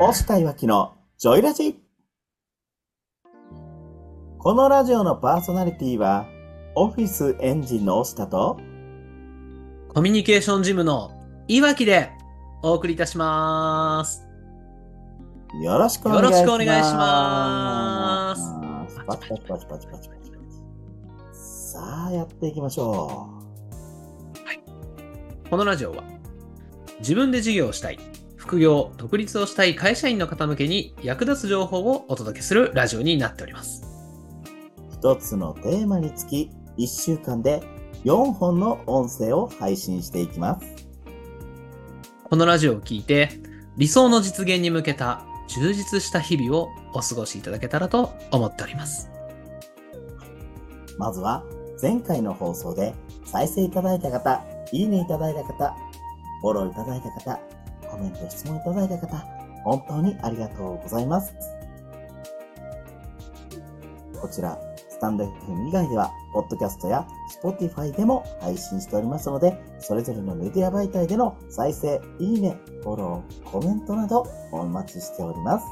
[0.00, 1.78] 押したいわきのジョイラジ
[4.38, 6.26] このラジオのパーソナリティは、
[6.74, 8.58] オフィスエンジンの押したと、
[9.94, 11.12] コミュニケーションジムの
[11.46, 12.10] いわきで
[12.64, 14.26] お送りいたします。
[15.62, 16.34] よろしくお願いします。
[16.34, 18.34] よろしくお願いしま
[18.88, 20.30] すパチパチパチパチパチパチ。
[21.32, 23.30] さあ、やっていきましょ
[25.48, 26.02] このラジオは
[26.98, 28.00] 自分で事業をしたい、
[28.44, 33.82] 副業、独立をしたい会社員の方向けに役立つ情報をお届けするラジオになっております。
[34.90, 34.92] う。
[34.92, 37.62] 一つのテーマにつき、一週間で
[38.04, 40.66] 4本の音声を配信していきます。
[42.24, 43.30] このラジオを聞いて
[43.78, 49.10] 理想の実現に向けた充実した日々をお過ごしいただけたらと思っております。
[50.98, 51.42] まずは、
[51.80, 52.92] 前回の放送で
[53.24, 55.74] 再生いただいた方、いいねいただいた方、
[56.42, 57.40] フォローいただいた方、
[57.94, 59.16] コメント、質問いただいた方、
[59.62, 61.32] 本当にありがとうございます。
[64.20, 67.06] こちら、スタンド FM 以外では、ポッドキャストや
[67.40, 75.64] Spotify でも配信しておりますので、それぞれのメディア媒体での再生、いいね、フォロー、コメントなどお待ちしております。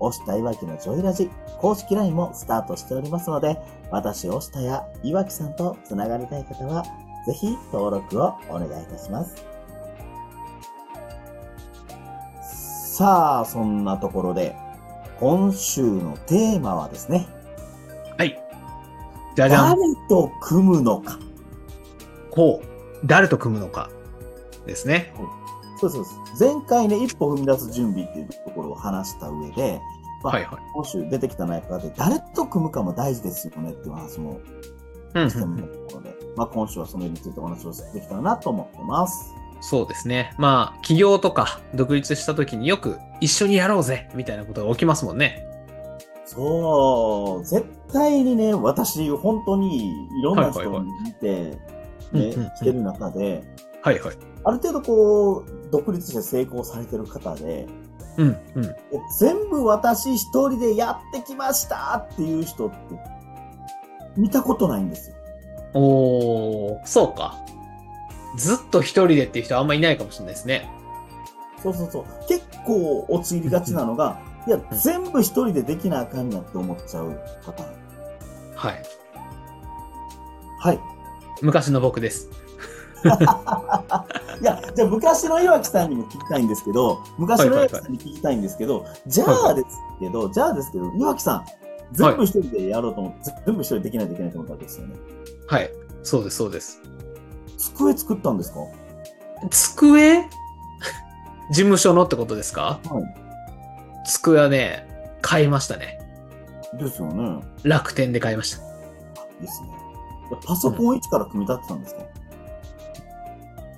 [0.00, 3.56] 押したいわきのジョイラジ公式 LINE もスタートしておりますので、
[3.92, 6.82] 私、押したやいわきさんとつながりたい方は、
[7.26, 9.55] ぜひ登録をお願いいたします。
[12.96, 14.56] さあ、そんなところで、
[15.20, 17.28] 今週のテーマはですね、
[18.16, 18.42] はい。
[19.34, 20.08] じゃじゃ誰ん。
[20.08, 21.18] と組むのか。
[22.30, 23.06] こう。
[23.06, 23.90] 誰と組むのか。
[24.64, 25.12] ですね。
[25.78, 26.10] そうそうそ
[26.46, 26.54] う。
[26.56, 29.78] 前回ね、一歩踏み出す準備っていうところを話した上で、
[30.22, 30.56] まあはいはい。
[30.72, 34.40] 今週出てきた中で、誰と組むかも大事ですよねっていう話も
[35.12, 39.34] うんしてみたところで、まあ今週はそのについてお話をできたらなと思ってます。
[39.68, 40.32] そうですね。
[40.38, 45.44] まあ、起業とか独立した時によく一緒にやろうぜみたいなことが起きますもんね。
[46.24, 49.88] そう、絶対にね、私、本当に
[50.20, 51.58] いろんな人を見て、ね
[52.12, 53.42] うんうんうん、してる中で、
[53.82, 54.16] はいはい。
[54.44, 57.66] ある程度こう、独立して成功されてる方で、
[58.18, 58.64] うんうん。
[58.64, 58.76] え
[59.18, 62.76] 全部私一人でやってきましたっていう人って、
[64.16, 65.16] 見たことないんですよ。
[65.74, 67.36] おー、そうか。
[68.36, 70.70] ずっと一人でっていう人はあんまいないかもしれないですね。
[71.62, 72.04] そうそうそう。
[72.28, 77.70] 結構陥りがちなのが、いや、全部一人でできなあかんやって思っちゃうパターン。
[78.54, 78.82] はい。
[80.60, 80.80] はい。
[81.42, 82.30] 昔の僕です。
[83.06, 89.66] いや、じゃあ昔の岩木さんにも聞きたいんですけど、昔の岩木さんに聞きたいんですけど、じゃあです
[90.00, 91.44] けど、じゃあですけど、岩木さん、
[91.92, 94.96] 全部一人でやろうと思って、全部一人でできないといけないと思ったわけですよね。
[95.46, 95.70] はい。
[96.02, 96.80] そうです、そうです。
[97.56, 98.60] 机作ったんですか？
[98.60, 98.68] は
[99.50, 100.22] 机？
[101.50, 102.80] 事務所のってことですか？
[102.84, 102.88] い。
[104.08, 104.86] 机はね、
[105.22, 105.98] 買いましたね。
[106.78, 107.42] ですよね。
[107.62, 108.62] 楽天で買いました。
[109.40, 109.68] ですね。
[110.44, 112.00] パソコン一から組み立てたんですか、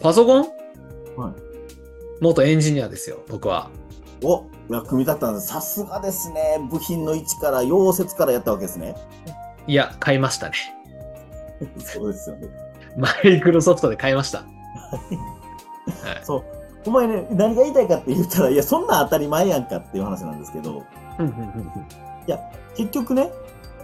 [0.00, 0.42] パソコン？
[1.16, 1.32] はい。
[2.20, 3.70] 元エンジニアですよ、僕は。
[4.24, 5.48] お、いや、組み立てたんです。
[5.48, 6.58] さすがですね。
[6.70, 8.96] 部品の位置から、溶接からやったわけですね。
[9.66, 10.54] いや、買いましたね。
[11.78, 12.48] そうですよね。
[12.98, 14.38] マイクロソフトで買いました。
[14.38, 16.24] はい。
[16.24, 16.44] そう。
[16.86, 20.84] お前ね、何が言いたいかって言ったら、いや、そんなん当たり前やんかっていう話なんですけど、
[21.18, 21.72] うんうんうんうん
[22.76, 23.22] 結局ね、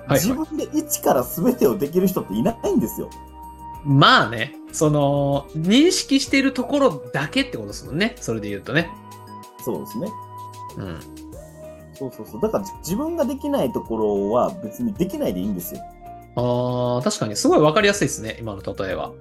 [0.07, 3.11] はい自分で一から全てをできる人っていないんですよ。
[3.85, 8.15] まあね、その、認識しているところだけってことですもんね。
[8.21, 8.91] それで言うとね。
[9.65, 10.09] そうですね。
[10.77, 11.01] うん。
[11.95, 12.41] そうそうそう。
[12.41, 15.81] だから自分ができないところは別にできないでいいんですよ。
[16.37, 19.13] ああ、確かにすごいわかりやすいですね、今の例えは。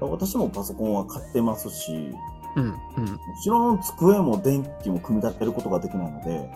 [0.00, 2.12] 私もパソコンは買ってますし、
[2.56, 6.50] うん、うん、もちろん机も電気も組み立てることができないので、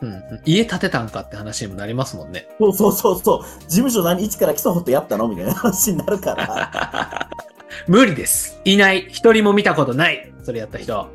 [0.00, 0.22] うんうん。
[0.44, 2.48] 家建てたんかって話にもなりますもんね。
[2.58, 7.30] そうそうそうそう、事務所何一から基礎掘ってやったのみたいな話になるから。
[7.88, 8.60] 無理です。
[8.64, 9.06] いない。
[9.10, 10.32] 一人も見たことない。
[10.42, 11.08] それやった人。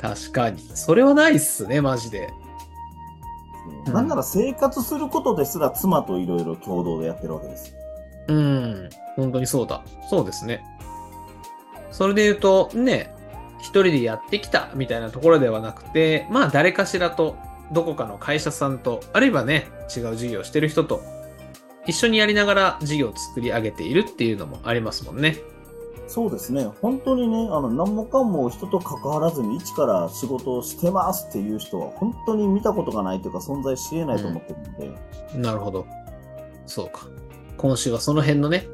[0.00, 0.60] 確かに。
[0.74, 2.30] それはないっすね、マジで。
[3.86, 7.78] うんなんなら生活することですら妻といろいろ共同でやってるわけですよ。
[8.28, 8.90] うん。
[9.16, 9.82] 本当にそうだ。
[10.08, 10.64] そうですね。
[11.90, 13.14] それで言うと、ね、
[13.58, 17.36] 一人でやってきたみたいなところではなくて、まあ誰かしらと、
[17.72, 21.02] どこかの会社さんと、あるいはね、違う事業をしてる人と、
[21.86, 25.36] 一緒にやりながら事業を作り上げているっていうのもありますもんね。
[26.10, 26.64] そうですね。
[26.82, 34.78] 本当にね、あの、何もかも人と関わらずに一から仕事をしてますっていう人は本当に見たことがないというか存在し得ないと思ってるの
[35.36, 35.86] で、なるほど。
[36.66, 37.06] そうか。
[37.58, 38.66] 今週はその辺のね、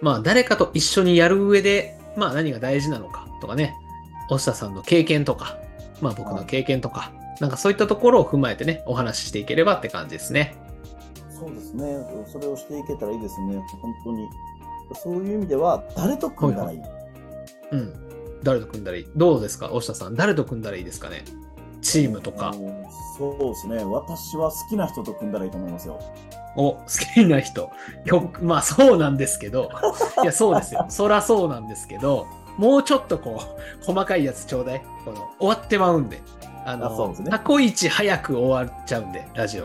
[0.00, 3.72] まあ誰かと一緒にやる上で、まあ何が大事なのかとかね、
[4.28, 5.58] 押下さんの経験とか、
[6.02, 10.56] まあ僕の経験とか、なんかそういったところを踏まえてね、お話ししていければって感じですね。
[11.30, 11.96] そうですね。
[12.26, 13.62] それをしていけたらいいですね。
[13.80, 14.26] 本当に。
[14.94, 16.80] そういう意味では、誰と組んだらいい、
[17.72, 17.92] うん。
[18.42, 19.06] 誰と組んだらいい？
[19.16, 19.66] どうですか？
[19.72, 20.14] 押下さん。
[20.14, 21.24] 誰と組んだらいいですかね？
[21.82, 22.52] チームとか
[23.18, 23.84] そうですね。
[23.84, 26.00] 私は好きな人と組んだらいいと思いますよ。
[26.56, 26.82] お、好
[27.14, 27.70] きな人。
[28.06, 29.70] 曲、まあそうなんですけど。
[30.22, 30.86] いや、そうですよ。
[30.88, 33.40] そらそうなんですけど、もうちょっとこ
[33.82, 34.82] う、細かいやつちょうだい。
[35.04, 36.22] この、終わってまうんで。
[36.64, 39.64] あの、あそうですね過去一早く終わっちゃうんで、ラジオ。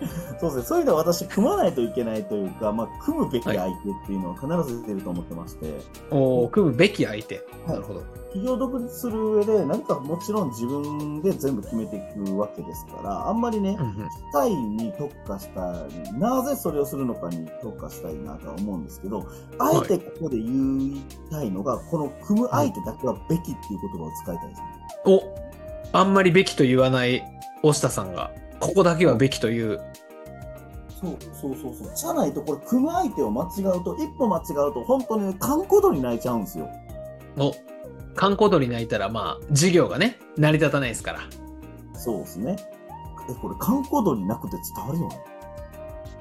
[0.40, 0.62] そうですね。
[0.62, 3.72] そういう意味では私、組まないといけないというか、まあ、組むべき相手っ
[4.06, 5.74] ていうのは必ず出ると思ってまして、
[6.10, 7.44] おー組むべき相手。
[7.66, 8.02] なるほど。
[8.28, 14.02] 企業独立する上で、何かもちろん自分で全部決めていくわけですから、あんまりねう、んうん機
[14.32, 19.26] 械に特化したり、なぜそれをするのかに特化したいなとは思うんですけど、
[19.58, 24.66] あえてここで言いたいのが、この組む相手だけはべきっていう言葉を使いたいですね。
[25.06, 25.22] お、
[25.92, 27.24] あんまりべきと言わない
[27.62, 28.30] 押下さんが、
[28.60, 29.80] ここだけはべきという。
[31.00, 31.94] そうそうそうそう。
[31.94, 36.68] じゃないと、これ、組む相手を間違うと、一歩間違うと、本当にね、観光度に泣いちゃうんですよ。
[37.38, 37.52] お、
[38.16, 41.20] 観光鳥泣いたら、まあ、事業がね、成り立たないですから。
[41.94, 42.56] そうですね。
[43.30, 45.20] え、これ、観光度になくて伝わるよね？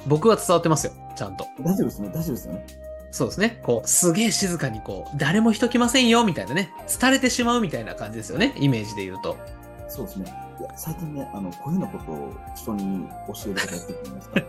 [0.06, 1.46] 僕は伝わってますよ、ちゃんと。
[1.60, 2.66] 大丈夫ですね、大丈夫ですよね？
[3.10, 3.62] そうですね。
[3.66, 6.72] こう、すげえ静かにこう、誰も人来ませんよ、みたいなね。
[7.00, 8.54] 廃れてしまうみたいな感じですよね。
[8.58, 9.38] イメージで言うと。
[9.88, 10.26] そうですね。
[10.60, 14.42] いや、最近ね、あの、こういうようなことを人に教える方やってるじゃないですか。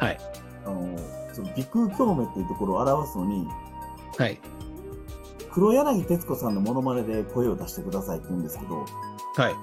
[0.06, 0.18] はい。
[0.64, 0.98] あの、
[1.32, 3.48] その、鼻腔共鳴っていうところを表すのに、
[4.16, 4.40] はい。
[5.52, 8.84] 黒柳徹子さんのモノマネで声を出してくださいって言うんですけど、
[9.36, 9.54] はい。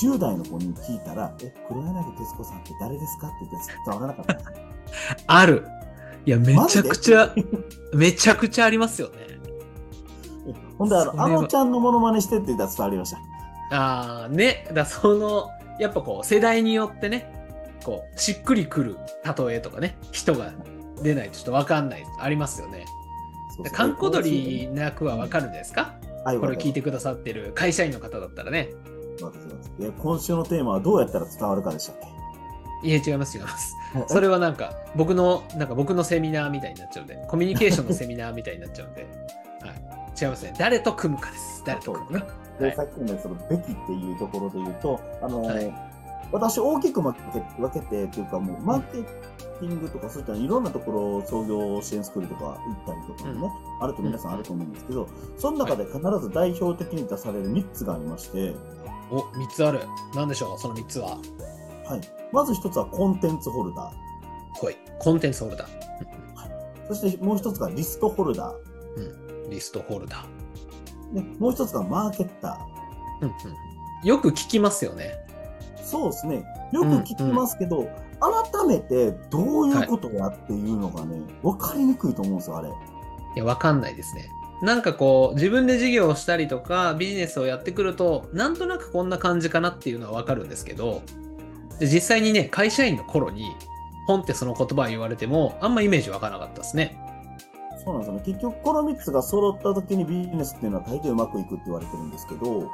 [0.00, 4.54] 10代の子に聞いたら、え、黒柳徹子さんって誰ですかって言って伝わらなかったんですよ。
[5.26, 5.66] ある。
[6.26, 7.34] いや、めちゃくちゃ、
[7.94, 9.28] めちゃくちゃありますよね。
[10.76, 13.18] ほんで、あの、あのちゃんのモノマネしてって言ったら伝わりました。
[13.70, 14.66] あー、ね。
[14.72, 17.32] だその、やっぱこう、世代によってね、
[17.84, 20.52] こう、しっくりくる例えとかね、人が
[21.02, 22.04] 出ないとちょっとわかんない。
[22.18, 22.84] ありますよね。
[23.56, 25.94] そうそう観光鳥なくはわかるんですか？
[26.24, 28.68] はいこれ聞いてくくださってる会社員の方だったらね。
[29.80, 31.96] え今週のテーマはどうやったら伝わるかでしたっ
[32.84, 33.74] いえ、違います、違います。
[33.92, 39.10] けそれはなんか、僕の、なんか僕のセミナーみたいになっちゃうんで、コミュニケーションのセミナーみたいになっちゃうんで、はい。
[40.20, 40.54] 違いますね。
[40.58, 41.62] 誰と組むかです。
[41.64, 42.26] 誰と組むか。
[42.26, 45.88] はいでさっきのねそのべきっていうところで言うと、あの、はい
[46.30, 47.20] 私大きく分け
[47.58, 58.54] 分けてっていうかもうマーケティングとかそういったいろんなところ創業支援スクールとか行ったりとかもね、あると皆さんあると思うんですけど、その中で必ず代表的に出される3つがありまして、
[59.10, 59.80] お、3つある。
[60.14, 61.16] なんでしょう、その3つは。
[61.86, 62.00] はい。
[62.30, 63.92] まず1つはコンテンツホルダー。
[64.52, 64.76] ほい。
[64.98, 65.68] コンテンツホルダー。
[66.88, 68.54] そしてもう1つがリストホルダ
[68.96, 69.27] うん。
[69.48, 70.24] リストホルダー。
[71.12, 71.14] ー。
[71.14, 73.24] でもう1つがマーケッター。
[73.24, 74.06] うんうん。
[74.06, 75.14] よく聞きますよね。
[75.82, 76.44] そうですね。
[76.72, 77.88] よく聞きますけど、
[78.20, 82.68] 改めてどういうことやっていうのがね、わ、かりにくいと思うんですよ、あれ。
[82.68, 82.72] い
[83.36, 84.28] や、わかんないですね。
[84.60, 91.02] なんかこう、自分で事業をしたりとか、ビジネスをやってくると、なんとなくこんな感じかなっていうのはわかるんですけど、
[91.78, 93.54] で実際にね、会社員の頃に、
[94.06, 96.98] 本ってその言葉を言われても、あんまイメージわからなかったですね。
[97.84, 98.22] そうなんですよね。
[98.24, 102.70] 結局、この3つが揃った時にビジネスっていうのは大抵うまくいくって言われてるんですけど、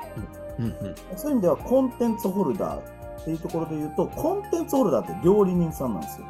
[0.59, 0.95] うんうん。
[1.17, 6.27] そういう意味ではコンテンツホルダーっていうところで言うと、コンテンツホルダーって料理人さんなんですよ。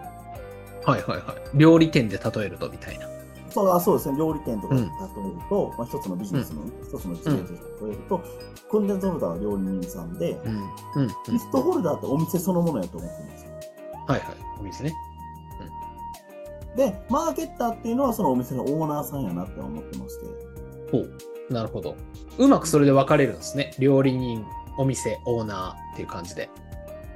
[0.84, 1.58] はいはいはい。
[1.58, 3.08] 料理店で例えるとみたいな。
[3.50, 4.18] そうあそうですね。
[4.18, 8.22] 料理店とかうんで例えると、まあ一つのビジネスの、一つの事業として例えると、
[8.68, 10.52] コンテンツホルダーは料理人さんで、うん。
[10.52, 11.02] うん。
[11.02, 11.08] うん。
[11.32, 13.50] リストホルダーってお店そのものやと思ってるんですよ。
[14.08, 14.36] はいはい。
[14.58, 14.92] お店ね。
[16.76, 20.26] で、マーケッターっていうのはそのお店のオーナーさんやなって思ってまして。
[20.90, 21.52] ほう。
[21.52, 21.96] なるほど。
[22.38, 23.74] うまくそれで分かれるんですね。
[23.78, 24.44] 料理人、
[24.76, 26.50] お店、オーナーっていう感じで。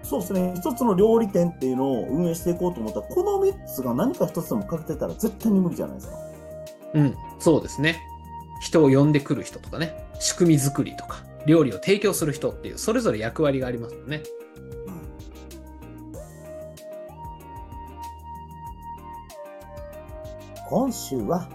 [0.03, 0.55] そうですね。
[0.57, 6.17] 一つの料理店っていうのを運営していこうと思ったら、この3つが何か一つでも欠けてたら絶対に無理じゃないですか。
[6.95, 7.17] うん。
[7.39, 8.01] そうですね。
[8.61, 9.95] 人を呼んでくる人とかね。
[10.21, 11.25] 仕組み作りとか。
[11.47, 14.23] 料理を提供する人っていう、それぞれ役割がありますよね。
[20.69, 21.49] 今週は、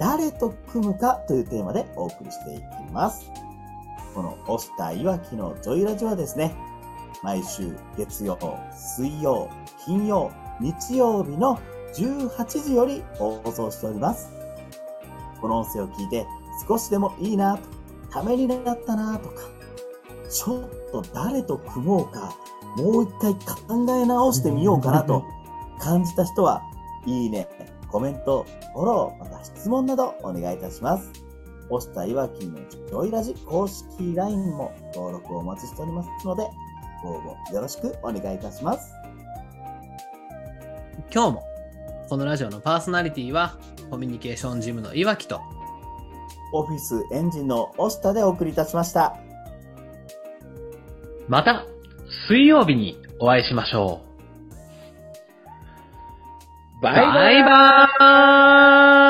[0.00, 3.30] 誰と組むかというテーマでお送りしていきます。
[4.14, 6.52] この、押したいわきのジョイラジはですね、
[7.22, 8.36] 毎週月曜、
[8.72, 9.48] 水曜、
[9.84, 11.60] 金曜、日曜日の
[11.94, 14.32] 18時より放送しております。
[15.40, 16.26] この音声を聞いて
[16.66, 17.62] 少しでもいいなと、
[18.10, 19.42] ためになったなとか、
[20.28, 22.34] ちょっと誰と組もうか、
[22.76, 25.22] もう一回考え直してみようかなと
[25.78, 26.62] 感じた人は、
[27.06, 27.48] いいね、
[27.92, 31.12] コメント、フォロー、また質問などお願いいたします。
[31.68, 36.42] 押したいわきのジョイラジ公式 LINE も登録をお待ちしておりますので、
[37.04, 37.20] 応
[37.50, 38.94] 募よろしくお願いいたします。
[41.14, 41.44] 今日も、
[42.08, 43.58] このラジオのパーソナリティは、
[43.90, 45.42] コミュニケーションジムのいわきと、
[46.54, 49.18] オフィスエンジンの押したでお送りいたしました。
[51.28, 51.66] また、
[52.28, 54.11] 水曜日にお会いしましょう。
[56.82, 59.01] バイバイバーイ